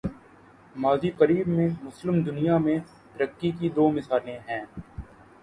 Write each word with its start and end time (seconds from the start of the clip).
ماضی 0.75 1.09
قریب 1.11 1.47
میں، 1.47 1.67
مسلم 1.83 2.21
دنیا 2.21 2.57
میں 2.57 2.77
ترقی 3.13 3.51
کی 3.51 3.69
دو 3.69 3.89
مثالیں 3.91 4.39
ہیں۔ 4.49 4.63